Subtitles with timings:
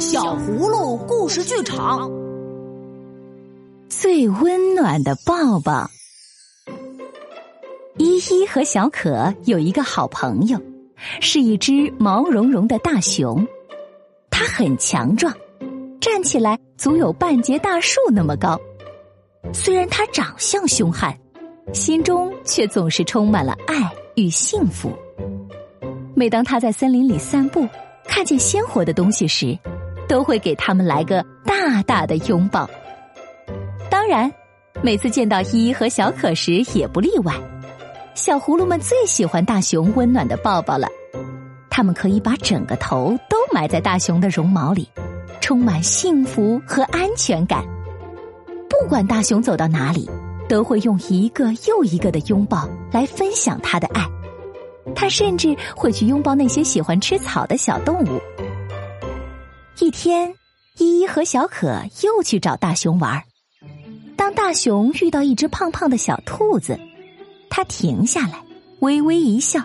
[0.00, 2.10] 小葫芦故事剧场，
[3.88, 5.88] 最温暖的抱抱。
[7.96, 10.60] 依依和小可有一个好朋友，
[11.20, 13.46] 是一只毛茸茸的大熊。
[14.30, 15.32] 它很强壮，
[16.00, 18.60] 站起来足有半截大树那么高。
[19.52, 21.16] 虽然它长相凶悍，
[21.72, 24.90] 心中却总是充满了爱与幸福。
[26.16, 27.66] 每当它在森林里散步，
[28.06, 29.56] 看见鲜活的东西时，
[30.08, 32.68] 都会给他们来个大大的拥抱。
[33.90, 34.30] 当然，
[34.82, 37.34] 每次见到依依和小可时也不例外。
[38.14, 40.88] 小葫芦们最喜欢大熊温暖的抱抱了，
[41.68, 44.88] 他们可以把整个头都埋在大熊的绒毛里，
[45.40, 47.64] 充满幸福和安全感。
[48.68, 50.08] 不管大熊走到哪里，
[50.48, 54.06] 都会用一个又一个的拥抱来分享他的爱。
[54.94, 58.20] 他甚至会去拥抱那些喜欢吃草的小动物。
[59.84, 60.34] 一天，
[60.78, 63.22] 依依和小可又去找大熊玩。
[64.16, 66.80] 当大熊遇到一只胖胖的小兔子，
[67.50, 68.42] 他停下来，
[68.80, 69.62] 微微一笑，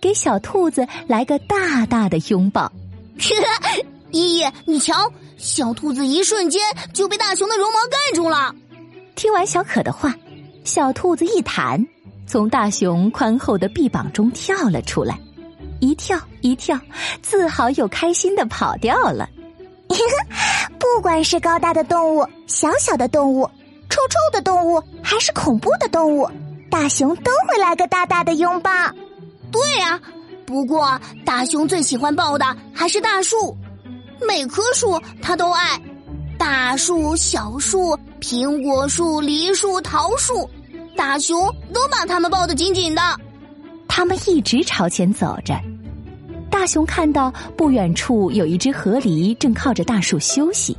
[0.00, 2.72] 给小兔子来个大大的拥抱。
[4.12, 6.62] 依依，你瞧，小兔子一瞬间
[6.94, 8.54] 就被大熊的绒毛盖住了。
[9.14, 10.14] 听完小可的话，
[10.64, 11.86] 小兔子一弹，
[12.26, 15.20] 从大熊宽厚的臂膀中跳了出来，
[15.80, 16.80] 一跳一跳，
[17.20, 19.28] 自豪又开心的跑掉了。
[20.78, 23.48] 不管是高大的动物、小小的动物、
[23.88, 26.28] 臭臭的动物，还是恐怖的动物，
[26.70, 28.70] 大熊都会来个大大的拥抱。
[29.50, 30.00] 对呀，
[30.46, 33.56] 不过大熊最喜欢抱的还是大树，
[34.26, 35.80] 每棵树它都爱。
[36.38, 40.48] 大树、小树、苹果树、梨树、桃树，
[40.96, 41.38] 大熊
[41.74, 43.02] 都把它们抱得紧紧的。
[43.86, 45.54] 他们一直朝前走着。
[46.60, 50.76] 大熊看到不远处有一只河狸正靠着大树休息，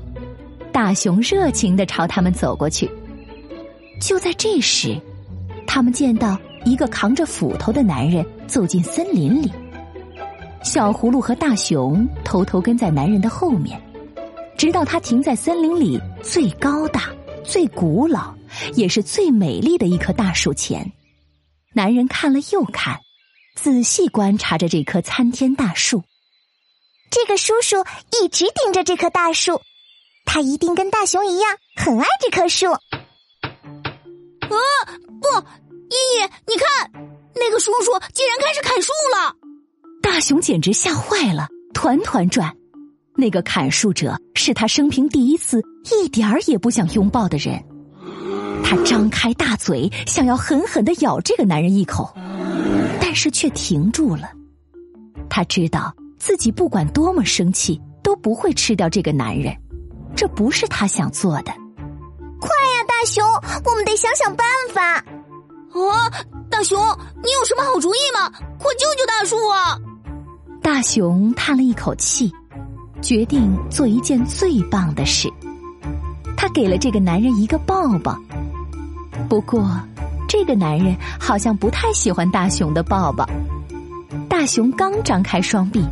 [0.72, 2.88] 大熊热情的朝他们走过去。
[4.00, 4.96] 就在这时，
[5.66, 9.52] 他们见到一个扛着斧头的男人走进森林里。
[10.62, 13.81] 小葫芦和大熊偷偷跟在男人的后面，
[14.56, 17.06] 直到他停在森林里最高大、
[17.44, 18.31] 最古老，
[18.75, 20.91] 也是最美丽的一棵大树前。
[21.74, 23.00] 男人看了又看。
[23.61, 26.01] 仔细观察着这棵参天大树，
[27.11, 27.75] 这个叔叔
[28.19, 29.61] 一直盯着这棵大树，
[30.25, 32.72] 他一定跟大熊一样很爱这棵树。
[32.72, 32.79] 啊，
[34.49, 35.27] 不，
[35.91, 36.91] 依依，你看，
[37.35, 39.35] 那个叔叔竟然开始砍树了！
[40.01, 42.51] 大熊简直吓坏了，团团转。
[43.16, 45.61] 那个砍树者是他生平第一次
[45.91, 47.63] 一点儿也不想拥抱的人，
[48.63, 52.11] 他张开大嘴，想要狠狠的咬这个男人一口。
[53.01, 54.29] 但是却停住了。
[55.28, 59.53] 他知道自己不管多么生气都不会吃掉这个男人，
[60.16, 61.51] 这不是他想做的。
[62.40, 63.25] 快呀，大熊，
[63.66, 64.81] 我们得想想办法。
[64.94, 66.09] 啊，
[66.50, 66.79] 大熊，
[67.23, 68.29] 你有什么好主意吗？
[68.59, 69.78] 快救救大树啊！
[70.61, 72.31] 大熊叹了一口气，
[73.01, 75.28] 决定做一件最棒的事。
[76.38, 78.16] 他给了这个男人一个抱抱。
[79.28, 79.67] 不过。
[80.31, 83.28] 这个男人好像不太喜欢大熊的抱抱。
[84.30, 85.84] 大熊刚张开双臂，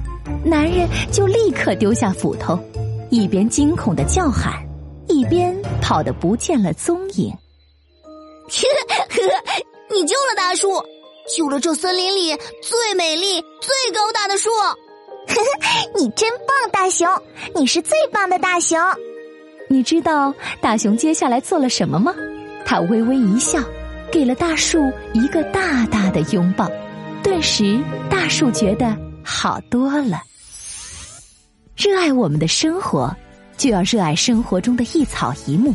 [0.46, 2.58] 男人就立刻丢下斧头，
[3.10, 4.54] 一边惊恐的叫喊，
[5.10, 7.36] 一边跑得不见了踪影。
[9.92, 10.70] 你救了大树，
[11.36, 14.50] 救了这森林里最美丽、最高大的树。
[16.00, 17.10] 你真棒，大熊，
[17.54, 18.80] 你是最棒的大熊。
[19.68, 22.16] 你知道大熊接下来做了什么吗？
[22.66, 23.60] 他微微一笑。
[24.12, 26.70] 给了大树一个大大的拥抱，
[27.24, 30.22] 顿时大树觉得好多了。
[31.78, 33.16] 热爱我们的生活，
[33.56, 35.74] 就要热爱生活中的一草一木，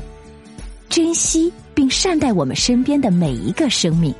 [0.88, 4.12] 珍惜并善待我们身边的每一个生命。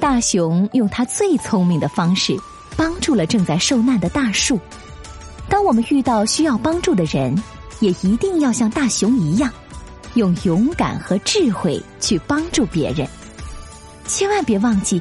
[0.00, 2.36] 大熊用他最聪明的方式
[2.76, 4.58] 帮助了正在受难的大树。
[5.48, 7.34] 当我们遇到需要帮助的人，
[7.80, 9.50] 也一定要像大熊一样。
[10.14, 13.06] 用勇敢和智慧去帮助别人，
[14.06, 15.00] 千万别忘记，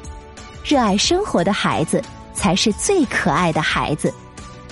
[0.64, 2.02] 热爱生活的孩子
[2.34, 4.14] 才是最可爱的孩子，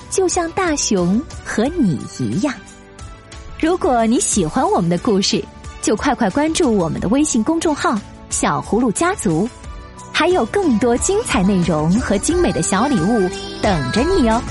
[0.09, 2.53] 就像大熊和你一样。
[3.59, 5.43] 如果你喜欢我们的故事，
[5.81, 7.97] 就快快关注我们的微信公众号
[8.29, 9.47] “小葫芦家族”，
[10.11, 13.29] 还有更多精彩内容和精美的小礼物
[13.61, 14.41] 等着你哦。